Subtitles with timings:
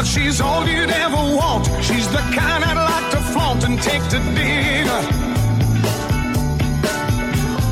[0.00, 1.66] Well, she's all you'd ever want.
[1.82, 5.02] She's the kind I'd like to flaunt and take to dinner.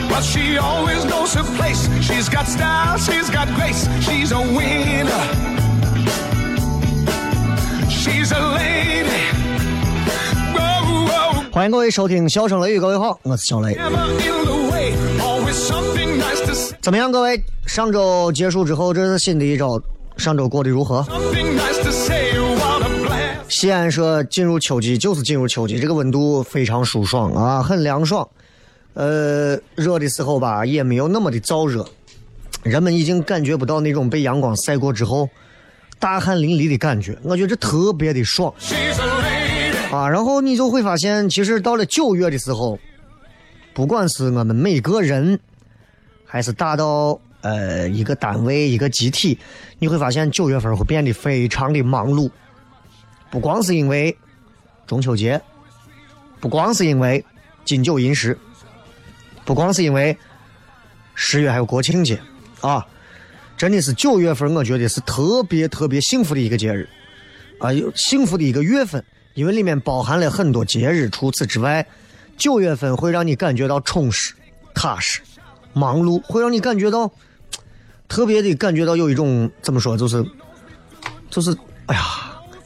[0.09, 1.89] But she always knows her place.
[2.01, 3.89] She's got style, she's got grace.
[4.01, 5.25] She's a winner.
[7.91, 9.25] She's a lady.
[10.55, 11.51] Whoa, whoa.
[11.53, 13.75] 欢迎各位收听《笑声雷雨》，各位好，我是小雷。
[13.75, 14.95] Never in the way.
[15.21, 16.77] Always something nice to say.
[16.81, 17.43] 怎么样，各位？
[17.67, 19.83] 上周结束之后，这是新的一周，
[20.20, 21.06] 上周过得如何.
[23.48, 28.28] 西安说进入秋季就是进入秋季，这个温度非常舒爽啊，很凉爽。
[28.94, 31.88] 呃，热的时候吧，也没有那么的燥热，
[32.64, 35.30] 人们已经感觉不到那种被阳光晒过之后
[36.00, 38.54] 大汗淋漓的感觉，我觉得这特别的爽.
[39.92, 40.08] 啊。
[40.08, 42.78] 然后你就会发现，其实到了九月的时候，
[43.74, 45.40] 不管是我们每个人，
[46.26, 49.38] 还是大到呃一个单位、一个集体，
[49.80, 52.30] 你会发现九月份会变得非常的忙碌。
[53.30, 54.18] 不光是因为
[54.88, 55.40] 中秋节，
[56.40, 57.24] 不光是因为
[57.64, 58.38] 金九银十，
[59.46, 60.18] 不光是因为
[61.14, 62.20] 十月还有国庆节
[62.62, 62.86] 啊，
[63.56, 66.90] 真的是九月份，我觉得是特别特别幸福的一个节日
[67.60, 69.04] 啊，有幸福的一个月份，
[69.36, 71.08] 因为里面包含了很多节日。
[71.10, 71.86] 除此之外，
[72.36, 74.34] 九月份会让你感觉到充实、
[74.74, 75.22] 踏实、
[75.74, 77.12] 忙碌，会让你感觉到
[78.10, 80.26] 特别的感觉到有一种怎么说，就是
[81.30, 81.56] 就是
[81.86, 82.02] 哎呀，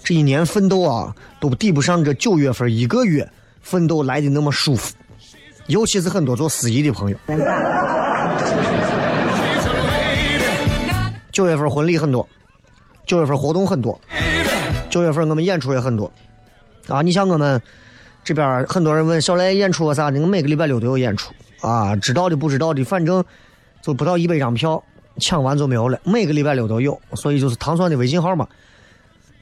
[0.03, 3.29] 这一年奋斗啊，都抵不上这九月份一个月
[3.61, 4.95] 奋斗来的那么舒服。
[5.67, 7.17] 尤其是很多做司仪的朋友，
[11.31, 12.27] 九月份婚礼很多，
[13.05, 13.99] 九月份活动很多，
[14.89, 16.11] 九月份我们演出也很多，
[16.87, 17.61] 啊，你像我们
[18.23, 21.33] 这边很多人问小雷演出啥的，我每个礼拜六都有演出。
[21.61, 23.23] 啊，知道的不知道的，反正
[23.81, 24.83] 就不到一百张票，
[25.19, 28.47] 抢完就没有了，每个礼拜六都有，所以就是糖蒜的微信号嘛。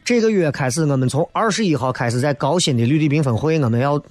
[0.03, 4.01] 这个月开始，我们从二十一号开始在高新的绿地缤纷会，我们要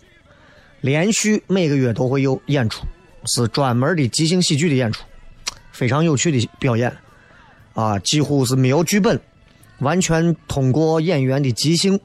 [0.80, 2.86] 连续每个月都会有演出，
[3.24, 5.04] 是专门的即兴喜剧的演出，
[5.72, 6.96] 非常有趣的表演，
[7.74, 9.20] 啊，几乎是没有剧本，
[9.80, 12.00] 完全通过演员的即兴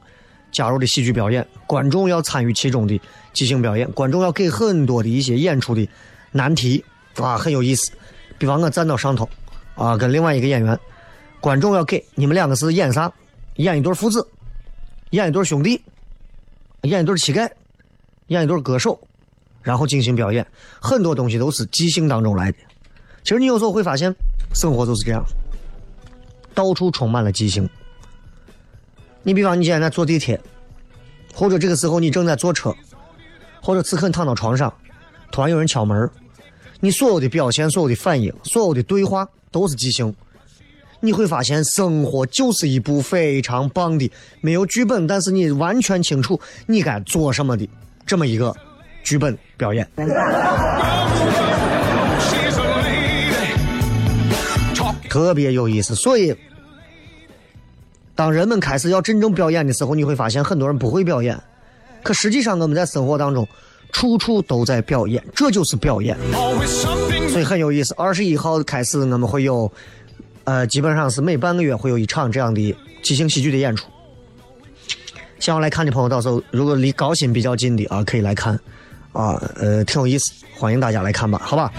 [0.51, 2.99] 加入的喜剧表演，观众要参与其中的
[3.31, 5.87] 即兴表演，观众要给很多的一些演出的
[6.31, 6.83] 难题，
[7.17, 7.91] 啊，很有意思。
[8.37, 9.29] 比方我站到上头，
[9.75, 10.79] 啊，跟另外一个演员，
[11.39, 13.11] 观众要给你们两个是演啥？
[13.57, 14.27] 演一对父子，
[15.11, 15.81] 演一对兄弟，
[16.81, 17.49] 演一对乞丐。
[18.29, 18.99] 演一对歌手，
[19.61, 20.43] 然后进行表演，
[20.81, 22.57] 很多东西都是即兴当中来的。
[23.21, 24.11] 其实你有时候会发现，
[24.51, 25.23] 生活就是这样，
[26.55, 27.69] 到处充满了即兴。
[29.21, 30.41] 你比方你现在坐地铁，
[31.35, 32.75] 或者这个时候你正在坐车，
[33.61, 34.73] 或者此刻你躺到床上，
[35.31, 36.09] 突然有人敲门，
[36.79, 40.13] 你所有的表现、所有的反应、所有的对话都是即兴。
[40.99, 44.11] 你会发现，生活就是一部非常棒的
[44.41, 47.66] 没有剧本，但是你完全清楚你该做什么的
[48.05, 48.53] 这么一个
[49.02, 49.87] 剧本表演。
[55.09, 55.96] 特别有意思。
[55.96, 56.35] 所以，
[58.13, 61.41] 当人们开始要真正表演的时候，你会发现很多人不会表演，
[62.03, 63.47] 可实际上我们在生活当中
[63.93, 66.17] 处处都在表演，这就是表演。
[67.35, 67.93] 所以很有意思。
[67.97, 69.70] 二十一号开始，我们会有，
[70.46, 72.73] 呃，基本上是每半个月会有一场这样的
[73.03, 73.91] 即兴喜剧的演出。
[75.37, 78.58] 想要来看的朋友，到时候如果离高新比较近的啊，可以来看，
[79.11, 81.70] 啊，呃，挺有意思，欢迎大家来看吧，好吧。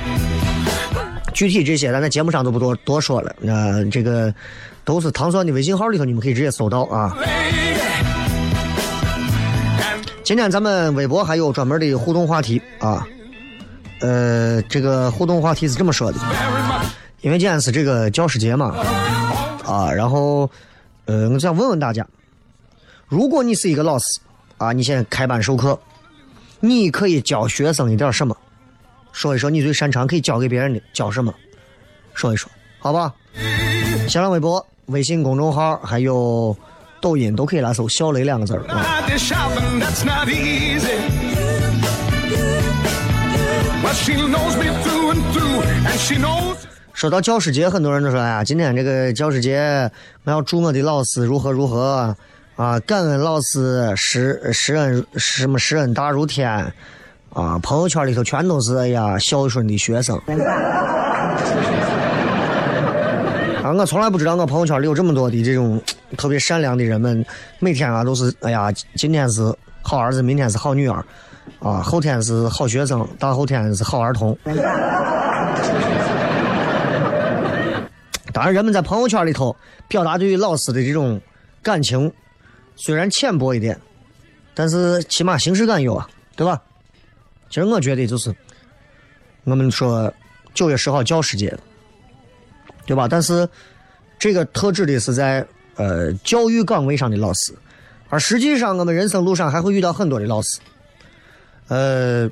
[1.32, 4.34] 具体这些咱在节目上都不多多说了，那这个
[4.84, 7.16] 都是糖蒜的微信号里头，你们可以直接搜到啊。
[10.22, 13.08] 今天咱们微博还有专门的互动话题啊，
[14.00, 16.18] 呃，这个互动话题是这么说的，
[17.22, 18.74] 因为今天是这个教师节嘛，
[19.64, 20.50] 啊，然后
[21.06, 22.06] 呃，我想问问大家，
[23.08, 24.04] 如果你是一个老师
[24.58, 25.78] 啊，你现在开班授课，
[26.60, 28.36] 你可以教学生一点什么？
[29.12, 31.32] 说一说你最擅长可以教给别人的教什么？
[32.12, 33.14] 说一说，好吧？
[34.08, 36.56] 新浪微博、微信公众号还有
[37.00, 38.84] 抖音都可以来搜“小雷”两个字儿啊。
[46.92, 49.90] 说到教师节，很多人都说：“哎呀，今天这个教师节，
[50.24, 52.16] 我要祝我的老师如何如何
[52.56, 52.80] 啊！
[52.80, 56.72] 感恩老师，施施恩什么施恩大如天。”
[57.34, 60.16] 啊，朋友圈里头全都是哎呀孝顺的学生。
[63.62, 65.78] 啊，我从来不知道我朋友圈里有这么多的这种
[66.16, 67.22] 特别善良的人们，
[67.58, 71.04] 每天啊都是哎呀，今天是好儿子，明天是好女儿，
[71.58, 74.36] 啊，后天是好学生，大后天是好儿童。
[78.32, 79.56] 当然，人们在朋友圈里头
[79.88, 81.20] 表达对于老师的这种
[81.62, 82.12] 感情，
[82.76, 83.78] 虽然浅薄一点，
[84.54, 86.06] 但是起码形式感有啊，
[86.36, 86.60] 对吧？
[87.48, 88.34] 其实我觉得就是，
[89.44, 90.12] 我们说
[90.52, 91.56] 九月十号教师节，
[92.84, 93.08] 对吧？
[93.08, 93.48] 但是
[94.18, 95.46] 这个特指的是在
[95.76, 97.54] 呃教育岗位上的老师，
[98.10, 100.60] 而实际上我们人生路上还会遇到很多的老师。
[101.68, 102.30] 呃，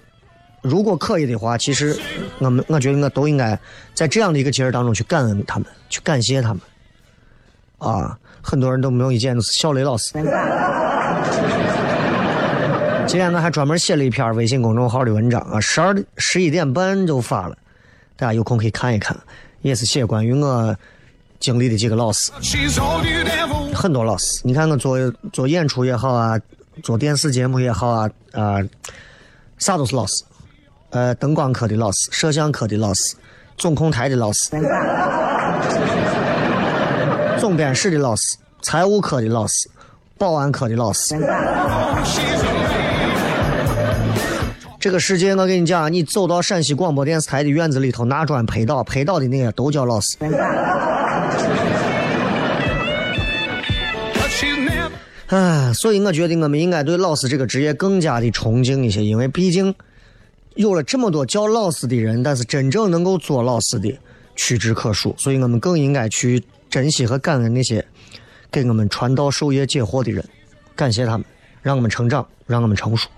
[0.63, 1.97] 如果可以的话，其实
[2.39, 3.59] 我们我觉得我都应该
[3.95, 6.61] 在这样的一个节日当中去感恩他们，去感谢他们。
[7.79, 10.13] 啊，很多人都没有意见，是小雷老师。
[13.07, 17.57] 今天我还专门写了一篇微信公众号的文章啊，十二十一点半就发了，
[18.17, 19.15] 大家有空可以看一看，
[19.61, 20.75] 也是写关于我
[21.39, 22.33] 经历的几个老师，
[23.75, 24.41] 很多老师。
[24.43, 24.99] 你看我做
[25.33, 26.41] 做演出也好啊，
[26.83, 28.57] 做电视节目也好啊啊，
[29.59, 30.25] 啥都是老师。
[30.91, 33.17] 呃，灯光科的老师，摄像科的老师，
[33.57, 34.51] 总控台的老师，
[37.41, 39.69] 总编室的老师，财务科的老师，
[40.17, 41.17] 保安科的老师。
[44.79, 50.17] 这个世界，我跟你讲，你走到陕西广播电视台的院子里头，拿砖陪倒，陪倒的那些都叫老师。
[55.29, 59.75] 唉，所以我觉得我们应该对老师这个职业更加的崇敬一些，因为毕竟
[60.55, 63.91] 有了这么多叫老师的人，但是真正能够做老师的
[64.37, 67.85] 屈指可数，所以我们更应该去珍惜和感恩那些
[68.51, 70.23] 给我们传道授业解惑的人，
[70.77, 71.27] 感谢他们，
[71.63, 73.09] 让我们成长，让我们成熟。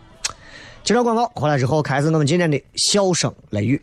[0.85, 3.83] 接着广告回来之后，开始我们今天的笑声雷雨。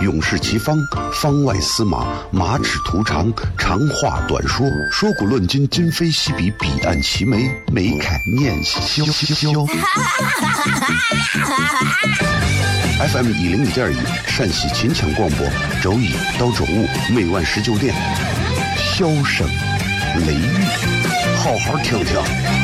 [0.00, 0.76] 勇士齐方，
[1.12, 9.04] 方外司马，马齿图长，长话短说，说古论今，今非昔比，彼岸齐眉，眉开眼笑。
[13.08, 13.96] FM 一零五点一，
[14.26, 15.46] 陕西秦腔广播，
[15.82, 17.94] 周一到周五每晚十九点，
[18.76, 19.48] 笑声
[20.26, 20.64] 雷雨，
[21.38, 22.63] 好好听听。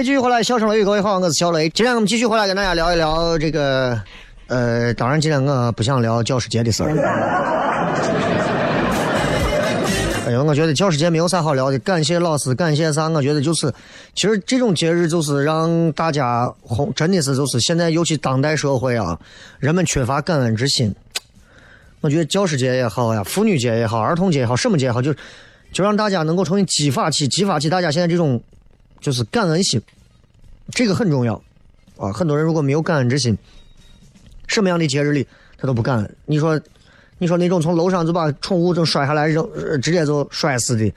[0.00, 1.68] 位继续回来，笑声雷雨，各位好，我是小雷。
[1.68, 4.00] 今天我们继续回来跟大家聊一聊这个，
[4.46, 6.88] 呃，当然今天我不想聊教师节的事儿。
[10.26, 13.10] 哎呦，我觉得教师节没有啥好聊的，感谢老师，感谢啥？
[13.10, 13.70] 我觉得就是，
[14.14, 19.18] 其实这种节日就是让大家红，真的是就是现在尤其当代社会啊，
[19.58, 20.94] 人们缺乏感恩之心。
[22.00, 25.12] 我觉得教师节也好呀，妇女节也好，儿童节也好，什么节也好，就
[25.70, 28.42] 就让大家能够重新激发起激发起大家现在这种
[29.00, 29.80] 就是感恩心，
[30.70, 31.34] 这个很重要
[31.96, 32.12] 啊。
[32.12, 33.36] 很多人如果没有感恩之心，
[34.46, 35.26] 什么样的节日里
[35.58, 36.16] 他都不感恩。
[36.26, 36.60] 你说，
[37.18, 39.48] 你说那种从楼上就把宠物就摔下来扔，
[39.80, 40.92] 直接就摔死的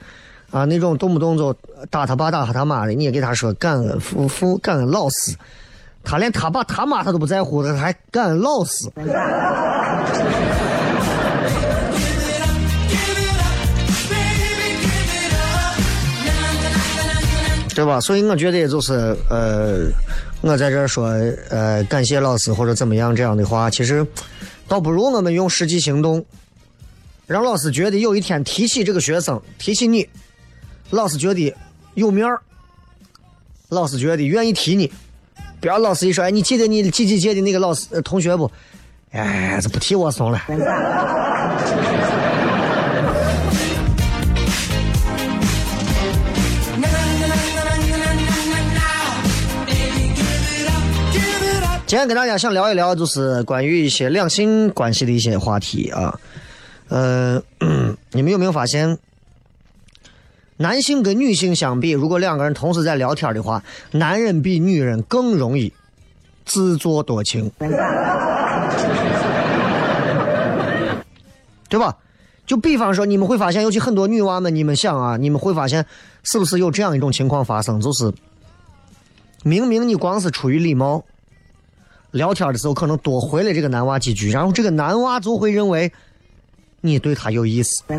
[0.50, 1.52] 啊，那种动不动就
[1.90, 5.34] 打他爸打他妈的，你也给他说感恩父父感恩老师，
[6.02, 8.88] 他连他爸他妈他都不在乎，他还感恩老师。
[17.74, 18.00] 对吧？
[18.00, 19.86] 所以我觉得就是呃，
[20.42, 21.08] 我在这说
[21.50, 24.06] 呃，感谢老师或者怎么样这样的话，其实
[24.68, 26.24] 倒不如我们用实际行动，
[27.26, 30.08] 让老师觉得有一天提起这个学生，提起你，
[30.90, 31.52] 老师觉得
[31.94, 32.40] 有面儿，
[33.68, 34.92] 老师觉得愿意提你，
[35.60, 38.50] 不要老师一说，哎，你记得你几几届的那个老师、同学不？
[39.10, 40.40] 哎，这不提我怂了。
[51.94, 56.18] 今天跟大家想聊一聊，就是关于一些两性关系的一些话题啊。
[56.88, 57.40] 呃，
[58.10, 58.98] 你们有没有发现，
[60.56, 65.72] 男性跟女性相比，如果两个人同时在聊天的话，男人比女人更容易
[66.44, 67.48] 自作多情，
[71.68, 71.96] 对吧？
[72.44, 75.86] 就比方说，你们会发现，尤其很多女娃们，你们想啊，你们会发现，
[76.24, 78.12] 是不是有这样一种情况发生，就是
[79.44, 81.04] 明明你光是出于礼貌。
[82.14, 85.92] 聊天的时候可能多回了这个男娃几句，然后这个男娃就会认为
[86.80, 87.82] 你对他有意思。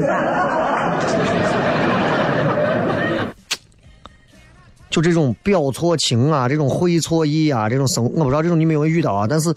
[4.89, 9.27] 就这种表错情啊，这种会错意啊，这种生，我不知道这种你们有没有遇到啊？
[9.29, 9.53] 但是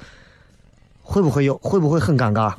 [1.03, 1.57] 会不会有？
[1.59, 2.53] 会不会很尴尬？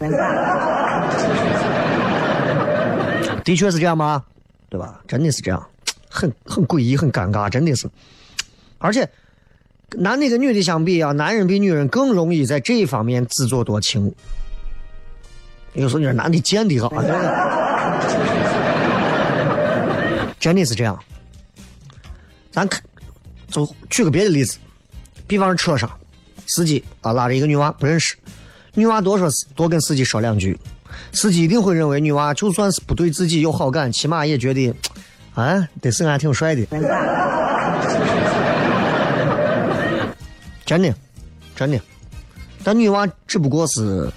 [3.43, 4.23] 的确是这样吗？
[4.69, 5.01] 对吧？
[5.05, 5.61] 真的是这样，
[6.09, 7.89] 很很诡异，很尴尬，真的是，
[8.77, 9.05] 而且。
[9.97, 14.13] 男的跟女的相比啊，男人比女人更容易在这一方面自作多情。
[15.73, 16.89] 有时候你说男的贱的很，
[20.39, 20.97] 真的是这样。
[22.51, 22.81] 咱看，
[23.49, 24.57] 就举个别的例子，
[25.27, 25.89] 比方说车上，
[26.47, 28.15] 司机啊拉着一个女娃不认识，
[28.73, 30.57] 女娃多说多跟司机说两句，
[31.11, 34.73] 司机一定会认为女娃就算是不对自己有好感，起码也觉得，
[35.35, 36.65] 啊，得是俺挺帅的。
[40.69, 40.93] 真的，
[41.55, 41.81] 真的，
[42.63, 44.07] 但女娃只不过是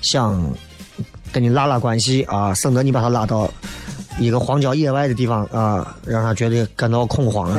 [0.00, 0.42] 想
[1.30, 3.52] 跟你拉拉关系啊，省得你把她拉到
[4.18, 7.52] 一个荒郊野外的地方啊，让她觉得感到恐慌，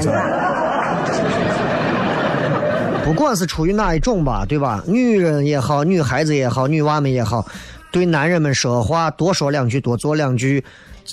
[3.06, 4.84] 不管是出于哪一种吧，对吧？
[4.88, 7.46] 女人也好，女孩子也好，女娃们也好，
[7.92, 10.64] 对男人们说话多说两句，多做两句，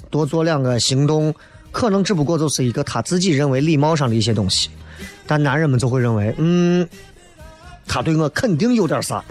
[0.08, 1.34] 多做两个行动，
[1.72, 4.70] 可能只不过就是一个他自己认为礼貌上的一些东西，
[5.26, 6.88] 但男人们就会认为，嗯。
[7.88, 9.24] 他对我肯定有点啥，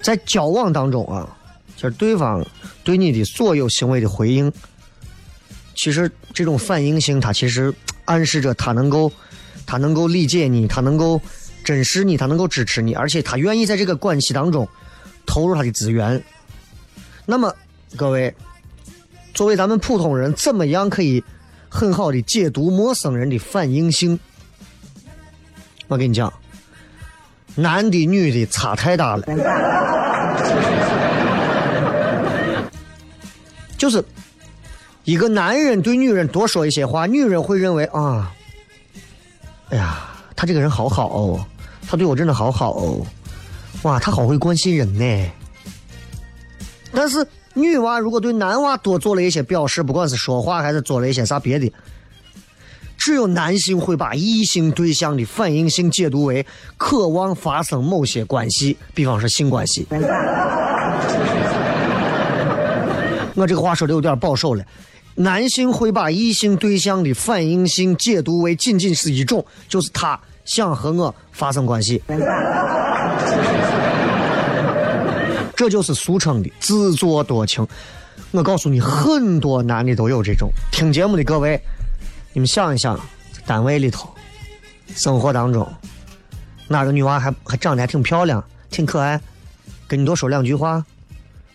[0.00, 1.26] 在交往当中啊，
[1.74, 2.44] 就是对方
[2.84, 4.52] 对你的所有行为的回应，
[5.74, 9.10] 其实这种反应性，它其实暗示着他能够，
[9.66, 11.18] 他能够理解你，他能够
[11.64, 14.68] 珍视你，他能够支持你，而且他愿意在这个关系当中
[15.24, 16.22] 投入他的资源。
[17.24, 17.52] 那么，
[17.96, 18.32] 各位，
[19.32, 21.24] 作为咱们普通人，怎么样可以？
[21.74, 24.16] 很好的解读陌生人的反应性，
[25.88, 26.32] 我跟你讲，
[27.56, 29.26] 男的女的差太大了，
[33.76, 34.02] 就是
[35.02, 38.32] 一个男人对女人多说一些话，女人会认为啊，
[39.70, 41.44] 哎呀，他这个人好好哦，
[41.88, 43.04] 他对我真的好好哦，
[43.82, 45.30] 哇，他好会关心人呢，
[46.92, 47.26] 但是。
[47.54, 51.72] 女娃如果对男娃多做了一些表示，不管是说话还是做了一些啥别的，
[52.98, 56.44] 只有男性会把异性对象的反应性解读为
[56.76, 59.86] 渴望发生某些关系，比方说性关系。
[63.36, 64.64] 我这个话说的有点保守了，
[65.14, 72.02] 男性会把异性对象的反应性解读为仅仅是一种，就是他想和我发生关系。
[75.56, 77.66] 这就是俗称的自作多情。
[78.30, 80.50] 我告诉你，很多男的都有这种。
[80.72, 81.60] 听节目的各位，
[82.32, 82.98] 你们想一想，
[83.46, 84.08] 单位里头、
[84.94, 85.66] 生活当中，
[86.66, 89.20] 哪个女娃还还长得还挺漂亮、挺可爱，
[89.86, 90.84] 跟你多说两句话，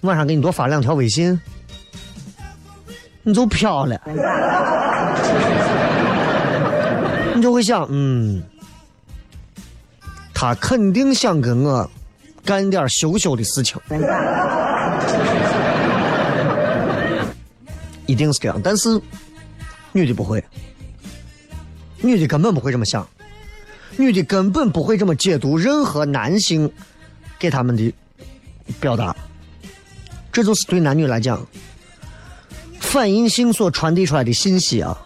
[0.01, 1.37] 晚上给你多发两条微信，
[3.23, 3.99] 你就飘了，
[7.35, 8.41] 你就会想，嗯，
[10.33, 11.91] 他肯定想跟我
[12.43, 13.79] 干点羞羞的事情。
[18.05, 18.99] 一定是这样，但是
[19.91, 20.43] 女的不会，
[22.01, 23.07] 女的根本不会这么想，
[23.97, 26.71] 女的根本不会这么解读任何男性
[27.37, 27.93] 给他们的
[28.79, 29.15] 表达，
[30.31, 31.45] 这就是对男女来讲，
[32.79, 34.97] 反应性所传递出来的信息啊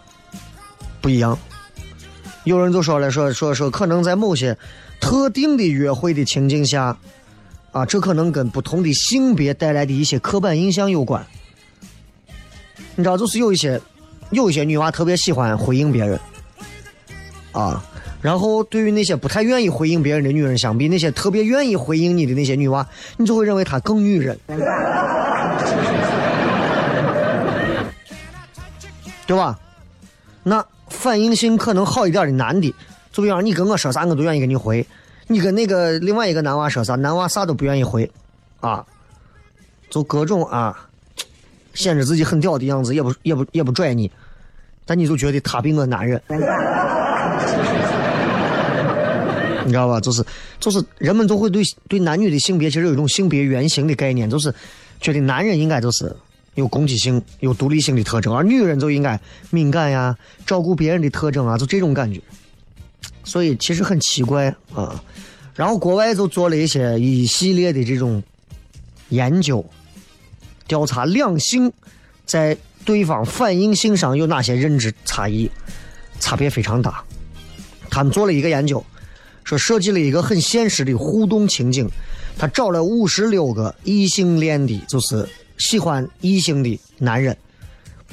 [1.02, 1.38] 不一样。
[2.44, 4.56] 有人就说了，说说说，可能在某些
[4.98, 6.96] 特定的约会的情境下，
[7.74, 11.26] 啊，这可能跟不同的性别带来的一些刻板印象有关。
[12.94, 13.80] 你知道，就是有一些，
[14.30, 16.16] 有一些女娃特别喜欢回应别人，
[17.50, 17.84] 啊，
[18.22, 24.38] 然后对于那些不太愿意回应别人的女人相比，那些特别愿意回应你的那些女娃，你就会认为她更女人，
[29.26, 29.58] 对吧？
[30.44, 32.72] 那反应性可能好一点的男的，
[33.10, 34.80] 就比方你跟我说啥，我都愿意跟你回；
[35.26, 38.10] 你跟那个另外一个男娃说啥，男娃啥都不愿意回，
[38.60, 38.84] 啊，
[39.90, 40.88] 就各种啊。
[41.74, 44.08] 显着自己很屌的样子，也不也不也不拽你，
[44.86, 46.22] 但你就觉得他比我男人，
[49.64, 49.98] 你知道吧？
[50.00, 50.24] 就是
[50.60, 54.54] 就是人们都会对对男女的性别其实有一种性别原型的概念，就是
[55.00, 56.14] 觉得男人应该就是
[56.54, 59.18] 有攻击性、有独立性的特征，而女人就应该
[59.50, 60.16] 敏感呀、
[60.46, 62.20] 照顾别人的特征啊，就这种感觉。
[63.24, 65.02] 所以其实很奇怪啊。
[65.54, 68.22] 然后国外就做了一些一系列的这种
[69.08, 69.64] 研究。
[70.66, 71.72] 调查两性
[72.24, 75.50] 在对方反应性上有哪些认知差异，
[76.18, 77.04] 差别非常大。
[77.90, 78.84] 他们做了一个研究，
[79.44, 81.88] 说设计了一个很现实的互动情景。
[82.36, 87.36] 他找了五十六个异性恋的，就是喜欢异性的男人，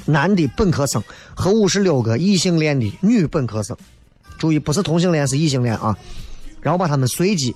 [0.05, 1.01] 男的本科生
[1.33, 3.75] 和五十六个异性恋的女本科生。
[4.37, 5.97] 注意，不是同性恋，是异性恋啊。
[6.61, 7.55] 然后把他们随机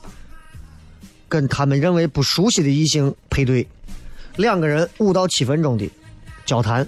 [1.29, 3.67] 跟他们认为不熟悉的异性配对。
[4.35, 5.89] 两个人五到七分钟的
[6.45, 6.85] 交谈，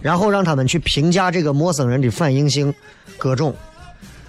[0.00, 2.74] 然后让他们去评价这个陌生人的反应性
[3.16, 3.54] 各种，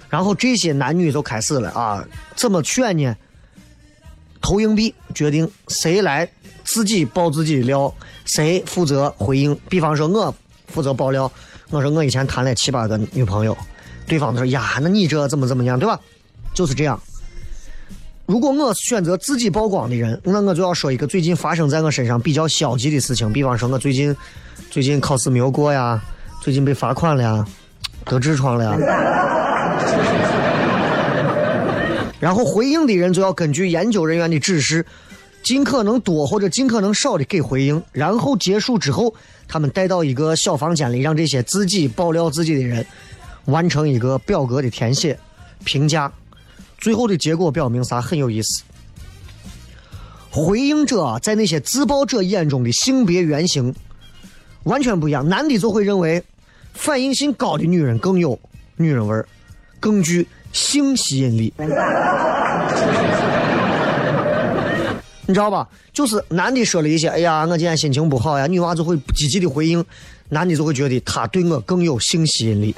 [0.08, 2.02] 然后这些男女就开始了啊，
[2.34, 3.14] 怎么选呢？
[4.40, 6.26] 投硬币决定谁来
[6.64, 7.92] 自己爆自己的料，
[8.24, 9.58] 谁负责回应。
[9.68, 10.34] 比方说，我
[10.68, 11.30] 负责爆料，
[11.70, 13.56] 我说我以前谈了七八个女朋友，
[14.06, 16.00] 对方说呀，那你这怎么怎么样，对吧？
[16.54, 17.00] 就是这样。
[18.26, 24.14] 如果我选择自己曝光的人，那我就要说一个最近发生在我身上比较消极的事情，比方说我最近
[24.68, 26.02] 最近考试没有过呀，
[26.40, 27.46] 最近被罚款了呀，
[28.04, 28.76] 得痔疮了呀。
[32.18, 34.84] 然后回应的人就要根据研究人员的指示，
[35.44, 37.80] 尽可能多或者尽可能少的给回应。
[37.92, 39.14] 然后结束之后，
[39.46, 42.84] 他们带到一个小房间里，让这些自己爆料自己的人
[43.44, 45.16] 完成一个表格的填写
[45.64, 46.10] 评价。
[46.78, 48.62] 最后的结果表明啥很有意思。
[50.30, 53.74] 回应者在那些自爆者眼中的性别原型
[54.64, 56.22] 完全不一样，男的就会认为
[56.74, 58.38] 反应性高的女人更有
[58.76, 59.26] 女人味儿，
[59.80, 61.52] 更具性吸引力。
[65.28, 65.66] 你知道吧？
[65.92, 69.82] 就是男的说了一些，哎呀，我今天心情不好呀，女娃就会积极的回应，
[70.28, 72.74] 男的就会觉得他对我更有性吸引力。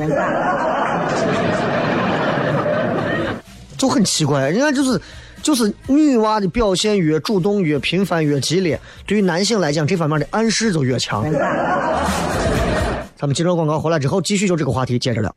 [3.78, 5.00] 就很奇怪，人家就是，
[5.42, 11.24] 就是女娃的表现越主动、越频繁、越激烈，对于男性来讲，这方面的暗示就越强。
[13.16, 15.34] 咱们接着广告回来之后，继续就这个话题接着聊。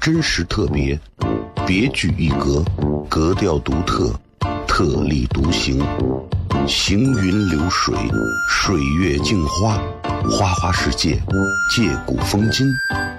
[0.00, 0.98] 真实特别，
[1.66, 2.64] 别具一格，
[3.08, 4.12] 格调独特，
[4.66, 5.82] 特立独行，
[6.66, 7.94] 行云流水，
[8.48, 9.78] 水月镜花，
[10.30, 11.20] 花花世界，
[11.74, 12.66] 借古风今。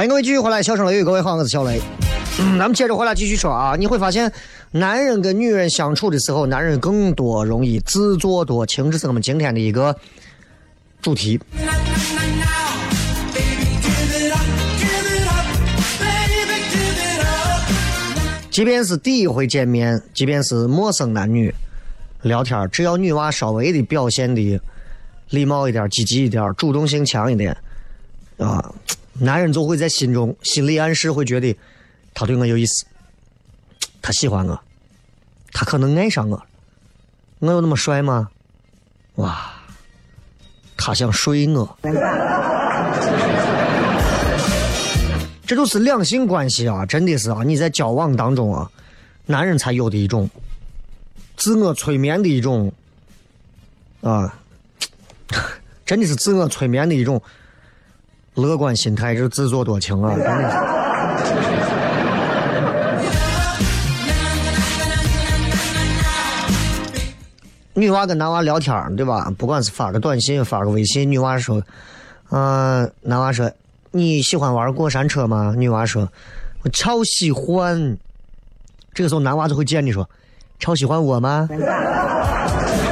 [0.00, 1.78] 欢迎各位继续回来，笑声雷雨，各位好，我是小雷。
[2.38, 4.32] 嗯，咱们接着回来继续说啊，你会发现，
[4.70, 9.94] 男人跟女人相处的时候，男人更多容易自作多情，这是我们今天的一个
[11.02, 11.38] 主题。
[18.50, 21.54] 即便是第一回见面，即便是陌生男女
[22.22, 24.58] 聊天，只要女娃稍微的表现的
[25.28, 27.54] 礼貌一点、积极一点、主动性强一点，
[28.38, 28.72] 啊。
[29.22, 31.54] 男人就会在心中心理暗示，会觉得
[32.14, 32.86] 他对我有意思，
[34.00, 34.58] 他喜欢我，
[35.52, 36.42] 他可能爱上我。
[37.38, 38.30] 我有那么帅吗？
[39.16, 39.52] 哇，
[40.74, 41.78] 他想睡我。
[45.46, 47.42] 这都是两性关系啊，真的是啊！
[47.44, 48.70] 你在交往当中啊，
[49.26, 50.30] 男人才有的一种
[51.36, 52.72] 自我催眠的一种
[54.00, 54.34] 啊，
[55.84, 57.22] 真的是自我催眠的一种。
[58.40, 60.14] 乐观心态是自作多情啊！
[67.74, 69.32] 女娃跟男娃聊天对吧？
[69.38, 71.62] 不管是发个短信、发个微信，女娃说
[72.30, 73.50] ：“嗯，男娃说
[73.92, 76.06] 你喜欢玩过山车吗？”女娃说
[76.62, 77.96] ：“我超喜欢。”
[78.92, 80.08] 这个时候，男娃就会见你说
[80.58, 81.48] ：“超喜欢我吗？”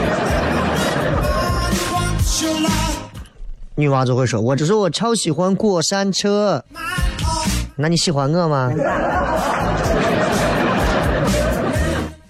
[3.78, 6.60] 女娃就会说：“我只是我超喜欢过山车。”
[7.78, 8.72] 那你喜欢我吗？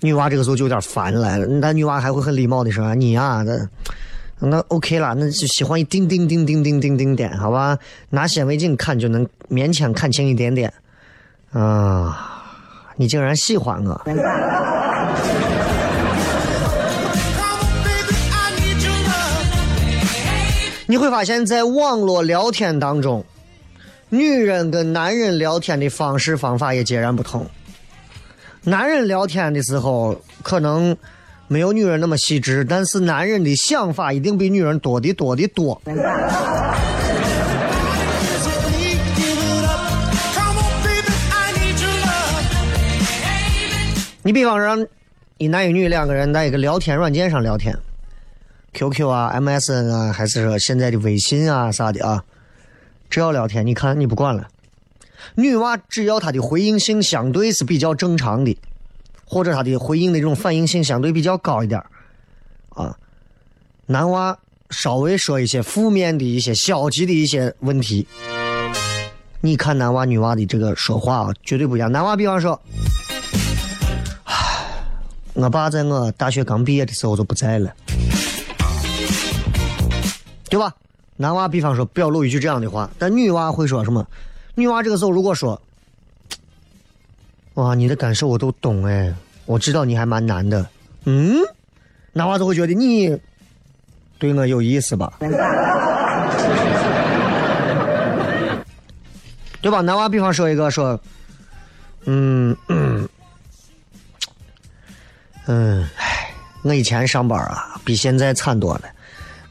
[0.00, 3.66] 女娃这个时候就有点烦来了，那女娃还会很礼貌的说：“你呀，那
[4.40, 7.78] 那 OK 了，那就喜欢一丁丁丁丁丁丁丁点，好吧？
[8.10, 10.70] 拿显微镜看就能勉强看清一点点。
[11.52, 12.44] 啊，
[12.96, 13.98] 你竟然喜欢我！”
[20.90, 23.22] 你会发现在网络聊天当中，
[24.08, 27.46] 女人跟男人聊天的方式方法也截然不同。
[28.62, 30.96] 男人聊天的时候可能
[31.46, 35.78] 没有女人那么细致，但是男人的想法一定比女人多的多的多。
[44.22, 44.88] 你比方说，
[45.36, 47.78] 一男一女两个人在一个聊天软件上聊天。
[48.72, 52.22] QQ 啊，MSN 啊，还是说现在的微信啊啥的啊，
[53.10, 54.48] 只要聊天，你看你不管了。
[55.34, 58.56] 女娃只要她的回应性相对是比较正常的，
[59.24, 61.82] 或者她的回应的这种反应性相对比较高一点
[62.70, 62.96] 啊，
[63.86, 64.38] 男娃
[64.70, 68.06] 稍微说一些负面的一些消极的一些问题，
[69.40, 71.90] 你看男娃女娃的这个说话啊，绝对不一样。
[71.90, 72.60] 男娃比方说，
[75.34, 77.72] 我爸在我大学刚毕业的时候就不在了。
[80.50, 80.74] 对吧？
[81.16, 84.06] 男娃比方说表露一句这样的话，但女娃会说什么？
[84.54, 85.60] 女娃这个时候如果说
[87.54, 89.12] ：“哇，你的感受我都懂哎，
[89.46, 90.64] 我知道你还蛮难的。”
[91.06, 91.36] 嗯，
[92.12, 93.18] 男娃就会觉得你
[94.18, 95.14] 对我有意思吧？
[99.60, 99.80] 对吧？
[99.80, 100.98] 男娃比方说一个说
[102.06, 103.08] ：“嗯嗯
[105.46, 106.32] 嗯，唉，
[106.62, 108.82] 我以前上班啊，比现在惨多了。”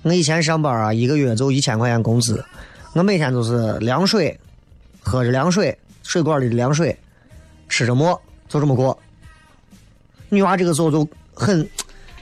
[0.04, 2.44] 我以前上班啊，一个月就一千块钱工资，
[2.94, 4.38] 我每天都是凉水，
[5.02, 6.98] 喝着凉水，水管里的凉水，
[7.68, 8.98] 吃着馍，就这么过。
[10.30, 11.68] 女娃这个时候就很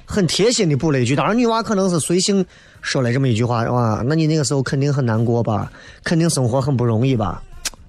[0.05, 2.43] 很贴心的补了一句，当然女娃可能是随性
[2.81, 5.71] 说了这么一句话，哇，那你那个时候肯定很难过吧？
[6.03, 7.43] 肯定生活很不容易吧？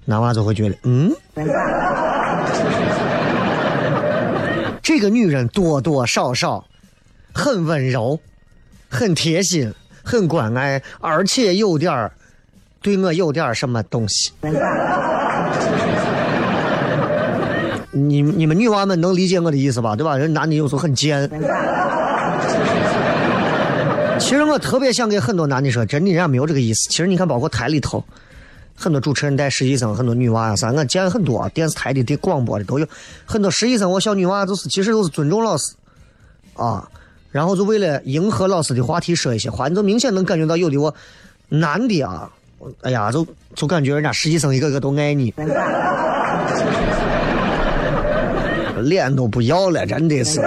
[0.05, 1.11] 男娃就会觉得，嗯，
[4.81, 6.63] 这个女人多多少少
[7.33, 8.19] 很温柔，
[8.89, 9.73] 很贴心。
[10.03, 12.09] 很关爱，而且有点儿
[12.81, 14.31] 对我有点儿什么东西。
[17.91, 19.97] 你你们女娃们能理解我的意思吧？
[19.97, 20.15] 对吧？
[20.15, 21.29] 人男的有时候很贱。
[24.17, 26.87] 其实我特别想给很多男的说，真的人家没有这个意思。
[26.89, 28.01] 其实你看，包括台里头，
[28.75, 32.87] 很多主持人带实习生，很多女娃呀啥，我见很多电视台的、的广播的都有
[33.25, 33.91] 很多实习生。
[33.91, 35.73] 我小女娃就是其实都是尊重老师
[36.55, 36.87] 啊，
[37.37, 40.91] 然后就为了迎合老师的话题说一些话，你就明显能感觉到有的我
[41.49, 42.27] 男的啊，
[42.81, 43.23] 哎呀，就
[43.53, 45.31] 就感觉人家实习生一个个都爱你。
[48.81, 50.41] 脸都不要了，真的是。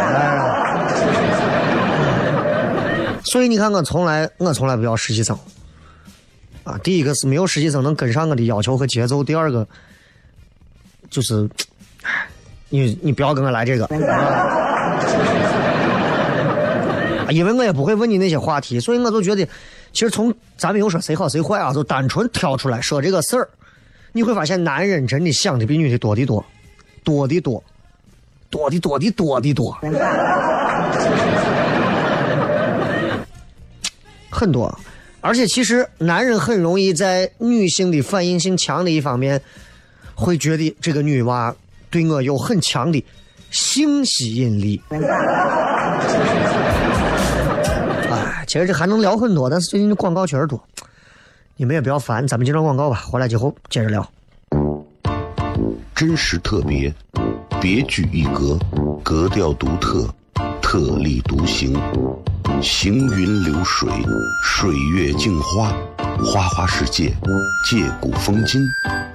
[3.23, 5.39] 所以你看，我从来我从来不要实习生。
[6.65, 9.65] 啊，第一个是没有实习生能跟上我的要求和节奏，第二个
[11.09, 11.49] 就是，
[12.69, 13.87] 你你不要跟我来这个，
[17.31, 19.45] 因为我也不会问你那些话题，所以我就觉得，
[19.93, 23.49] 其实从咱没有说谁好谁坏啊，就单纯挑出来说这个事儿，
[24.13, 26.45] 你会发现男人真的想的比女的多的多，
[27.05, 27.63] 多的多。
[28.53, 29.79] 多的多的多的多，
[34.29, 34.77] 很多，
[35.21, 39.41] 而且其实男人很容易在女性的反应性强的一方面，
[40.17, 41.55] 会觉得这个女娃
[41.91, 43.01] 对我有很强的
[43.53, 44.83] 性吸引力。
[48.51, 50.61] 其实这还能聊很多，但是最近的广告确实多，
[51.55, 54.11] 你们也不要烦，咱们接着广告吧，回来之后接着聊。
[55.95, 56.93] 真实特别。
[57.61, 58.59] 别具一格，
[59.05, 60.13] 格调独特，
[60.61, 61.81] 特立独行，
[62.61, 63.89] 行云流水，
[64.43, 65.73] 水月镜花，
[66.25, 67.15] 花花世界，
[67.71, 68.61] 借古风今，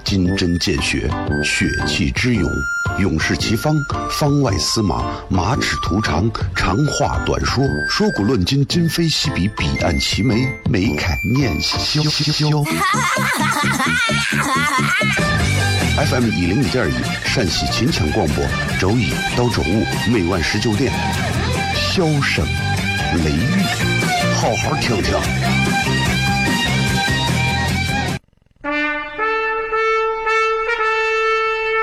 [0.05, 1.09] 金针见血，
[1.43, 2.49] 血气之勇，
[2.97, 3.75] 勇士齐方，
[4.09, 12.01] 方外司马，马齿图长，长话短说，说古论今，今非昔比，彼岸齐眉，眉开眼笑。
[16.07, 16.93] FM 一零五点一
[17.25, 18.45] 陕西秦腔广播，
[18.79, 20.93] 周一到周五每晚十九点，
[21.75, 22.45] 笑声
[23.23, 23.61] 雷雨，
[24.35, 25.74] 好好听听。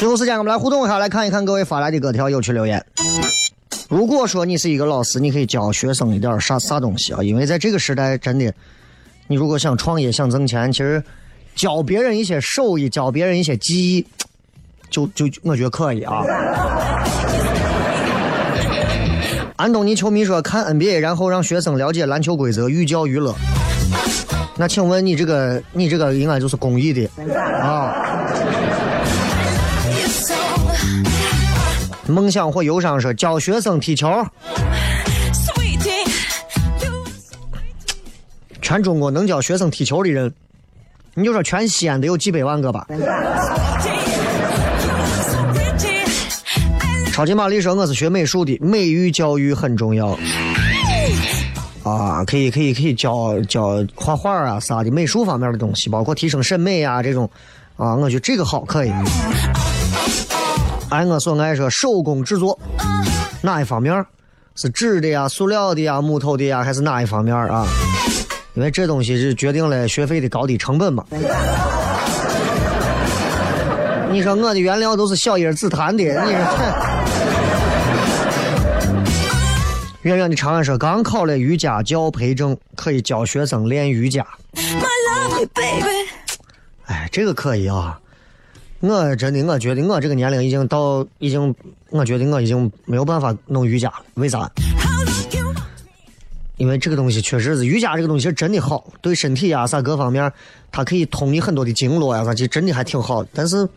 [0.00, 2.82] 最后时间，我们来互动一下，来看一看各位发来的各条有趣留言。
[3.86, 7.22] 如果说你是一个老师，你可以教学生一点啥啥东西啊？
[7.22, 8.50] 因为在这个时代，真的，
[9.26, 11.04] 你如果想创业、想挣钱，其实
[11.54, 14.06] 教别人一些手艺，教别人一些技艺，
[14.88, 16.24] 就就我觉得可以啊。
[19.56, 23.34] 安东尼球迷说：“看 NBA，然后让学生了解篮球规则，寓教于乐。”
[24.56, 27.06] 那请问你这个，你这个应该就是公益的
[27.60, 27.94] 啊？
[32.10, 34.08] 梦想或忧伤说教学生踢球，
[38.60, 40.32] 全中国能教学生踢球的人，
[41.14, 42.86] 你就说全西安得有几百万个吧。
[47.12, 50.16] 超级玛丽说我是学美术的，美育教育很重要。
[51.82, 57.28] 啊，可以可以可以教教画画啊啥的美术方面的东西，包括提升审美啊这种，
[57.76, 58.92] 啊，我觉得这个好可以。
[60.90, 62.58] 按我所爱说，手工制作
[63.42, 64.04] 哪一方面？
[64.56, 67.66] 是纸的呀、塑料的呀、木头的呀，还是哪一方面啊？
[68.54, 71.04] 因为这东西是决定了学费的高低成本嘛。
[74.10, 76.44] 你说我的原料都是小叶紫檀的，你说？
[80.02, 84.26] 远远的长安说，刚考了瑜伽教培证，可以教学生练瑜伽。
[86.86, 88.00] 哎，这个可以啊。
[88.80, 91.54] 我真的，我觉得我这个年龄已经到，已经，
[91.90, 93.96] 我觉得我已经没有办法弄瑜伽了。
[94.14, 94.50] 为啥？
[96.56, 100.30] 因为这个东西确实是瑜伽，这个东西是真的好，对身体呀啥各方面，
[100.70, 103.28] 它可以通你很多的经络呀啥，其实真的还挺好的。
[103.34, 103.68] 但是，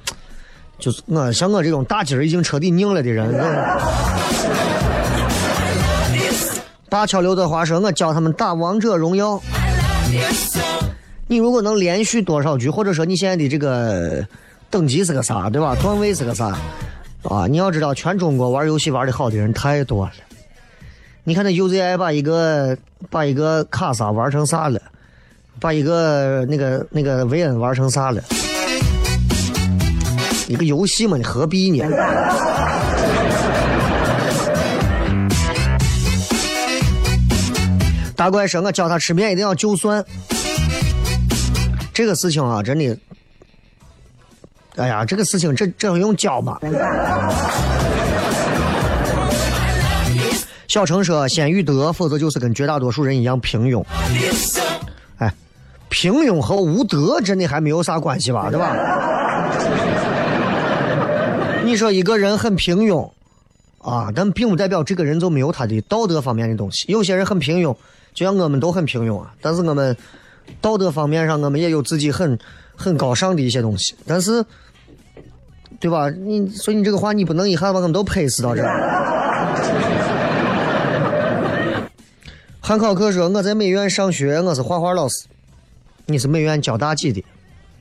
[0.79, 3.29] 就是我像我这种大筋儿已经彻底拧了的人，
[6.89, 9.41] 八巧刘德华说：“我教他们打王者荣耀。”
[11.27, 14.27] 你如果能连续多少局，或者说你现在的这个
[14.73, 15.75] 等级是个啥，对吧？
[15.75, 16.47] 段位是个啥？
[17.29, 20.11] 啊，你要知道，全中国玩游戏玩的好的人太多了。
[21.23, 22.75] 你看那 UZI 把一个
[23.11, 24.81] 把一个卡萨玩成啥了？
[25.59, 28.19] 把一个那个那个维恩玩成啥了？
[30.47, 31.87] 一个游戏嘛，你何必呢？
[38.15, 40.03] 大怪说：“我教他吃面一定要就蒜。”
[41.93, 42.97] 这个事情啊，真的，
[44.75, 46.59] 哎呀，这个事情这这还用教吗？
[50.67, 53.85] 小程说：“先育德，否则就是跟绝大多数人一样平庸。”
[55.19, 55.31] 哎，
[55.89, 58.49] 平庸和无德真的还没有啥关系吧？
[58.49, 58.75] 对吧？
[61.63, 63.07] 你说一个人很平庸
[63.77, 66.91] 啊，但并不代表这个人就没有他的道德方面的东西。
[66.91, 67.75] 有些人很平庸，
[68.15, 69.95] 就像我们都很平庸啊，但是我们。
[70.59, 72.37] 道德方面上，我们也有自己很
[72.75, 74.43] 很高尚的一些东西，但是，
[75.83, 76.09] 对吧？
[76.09, 78.71] 你所以你这个话，你不能一下把我们都拍死到这儿。
[82.61, 85.25] 汉考克说：“我在美院上学，我是画画老师。
[86.05, 87.21] 你是美院教大几的？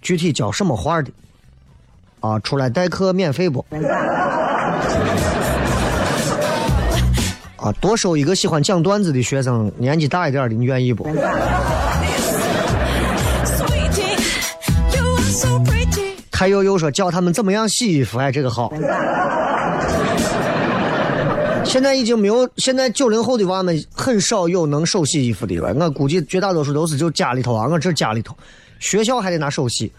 [0.00, 1.12] 具体教什么画的？
[2.18, 3.64] 啊，出来代课免费不？
[7.56, 11.06] 啊，多收一个喜欢讲段子的学生，年纪大一点的，你愿意不？”
[16.42, 18.72] 还有又说教他们怎么样洗衣服，哎，这个好。
[21.62, 25.72] 现在已经没有，现在九零后的娃们很少有能手洗衣服的了。
[25.72, 28.36] 我估计绝大多数都是就家里头啊，我这家里头，
[28.80, 29.92] 学校还得拿手洗，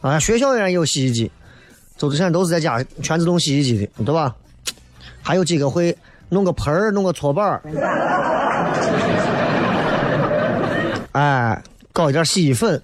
[0.00, 1.30] 啊，学校然有洗衣机，
[1.96, 4.34] 就现在都是在家全自动洗衣机的，对吧？
[5.22, 5.96] 还有几个会
[6.28, 7.62] 弄个盆儿，弄个搓板儿，
[11.12, 12.82] 哎，搞一点洗衣粉。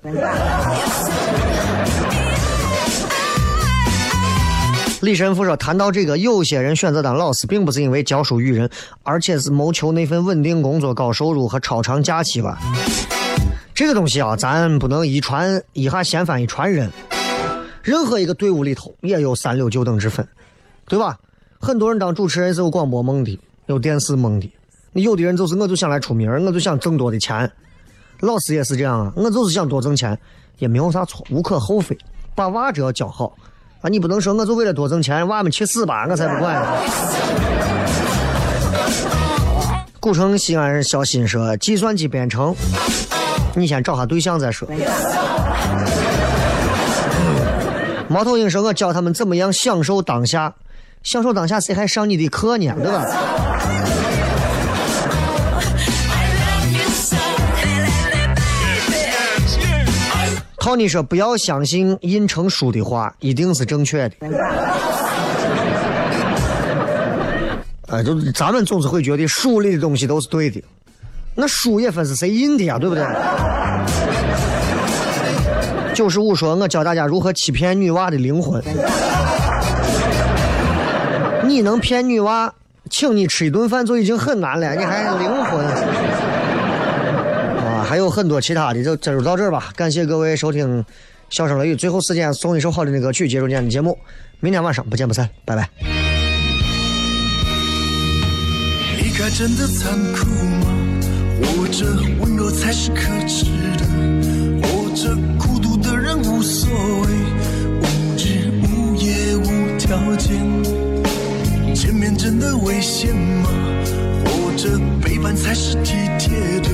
[5.10, 8.70] 李神父说：“谈到这个，有些人选择当老师，并不是因为教书育人，
[9.02, 12.60] 而且是谋求那份稳定工作、高收入和超长假期吧。
[13.74, 16.88] 这个东西啊，咱不能一传一下掀翻一传人。
[17.82, 20.24] 任何一个队伍里头也有三六九等之分，
[20.86, 21.18] 对吧？
[21.58, 24.48] 很多人当主持人是有广播梦的，有电视梦的。
[24.92, 27.50] 你有的人就是我就想来出名，我就想挣多的钱。
[28.20, 30.16] 老师也是这样啊，我就是想多挣钱，
[30.60, 31.98] 也没有啥错，无可厚非。
[32.36, 33.36] 把娃只要教好。”
[33.82, 33.88] 啊！
[33.88, 36.06] 你不能说我就为了多挣钱，娃们去死吧！
[36.08, 36.62] 我才不管。
[39.98, 42.54] 古城西安人小新说：“计算机编程，
[43.54, 44.68] 你先找下对象再说。”
[48.08, 50.54] 猫头鹰说：“我教他们怎么样享受当下，
[51.02, 52.74] 享受当下，谁还上你的课呢？
[52.82, 53.06] 对吧？”
[60.60, 64.14] 套你说不要相信印成书的话，一定是正确的。
[67.88, 70.62] 哎，就咱们总是会觉得书里的东西都是对的，
[71.34, 73.04] 那书也分是谁印的呀，对不对？
[75.94, 78.62] 九十五说，我教大家如何欺骗女娃的灵魂。
[81.42, 82.52] 你能骗女娃，
[82.90, 85.66] 请你吃一顿饭就已经很难了，你还灵魂？
[87.90, 89.72] 还有很多其他的，就今儿到这儿吧。
[89.74, 90.80] 感谢各位收听
[91.28, 93.98] 《笑声雷雨》，最后时间送一首好听的歌曲结束今天的节目。
[94.38, 95.68] 明天晚上不见不散，拜拜。
[99.02, 100.68] 离开真的残酷吗？
[101.42, 101.84] 或者
[102.20, 103.46] 温柔才是可耻
[103.76, 103.84] 的？
[104.68, 107.08] 或者孤独的人无所谓，
[107.80, 110.38] 无日无夜无条件？
[111.74, 113.50] 见面真的危险吗？
[114.26, 116.69] 或者背叛才是体贴的？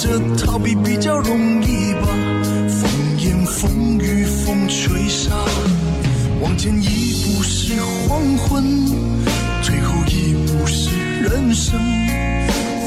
[0.00, 2.06] 这逃避比较容易吧，
[2.68, 2.88] 风
[3.18, 5.32] 言风语风吹沙，
[6.40, 7.74] 往前一步是
[8.06, 8.64] 黄昏，
[9.64, 10.90] 退后一步是
[11.20, 11.74] 人生。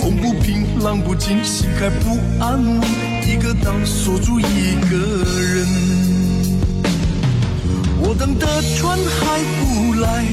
[0.02, 2.82] 风不平，浪不静，心还不安稳，
[3.28, 4.98] 一个岛锁住一个
[5.54, 5.68] 人。
[8.00, 8.48] 我等的
[8.78, 10.26] 船还不来，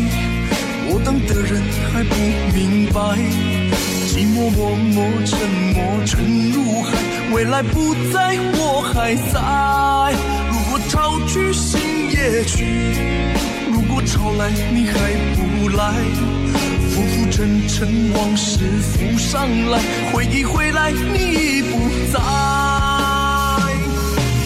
[0.92, 1.60] 我等的人
[1.92, 2.14] 还不
[2.56, 3.18] 明白。
[4.18, 6.90] 寂寞默默沉默沉入海，
[7.32, 9.38] 未来不在，我还在。
[10.50, 10.78] 如果。
[10.88, 11.78] 潮去心
[12.10, 12.64] 也去。
[13.70, 14.98] 如果潮来你还
[15.36, 15.92] 不来，
[16.90, 19.78] 浮浮沉沉往事浮上来，
[20.12, 21.78] 回忆回来你已不
[22.10, 22.18] 在。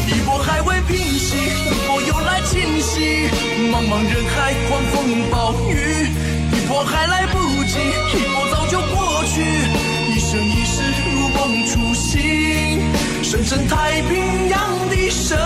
[0.07, 3.29] 一波还未平息，一波又来侵袭，
[3.73, 6.09] 茫茫人海狂风暴雨，
[6.53, 7.79] 一波还来不及，
[8.19, 9.43] 一波早就过去，
[10.09, 12.81] 一生一世如梦初醒，
[13.23, 15.39] 深深太平洋的深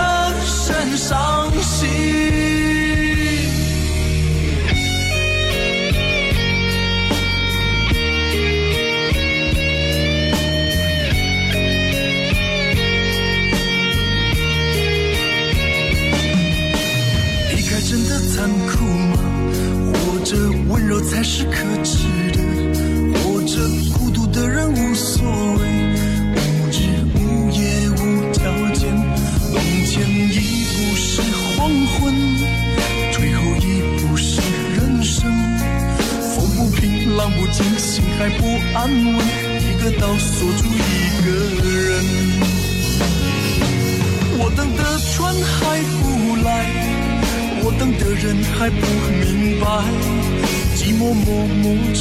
[51.49, 51.95] 每